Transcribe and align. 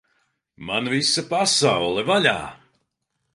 Man 0.69 0.89
visa 0.93 1.23
pasaule 1.33 2.07
vaļā! 2.09 2.35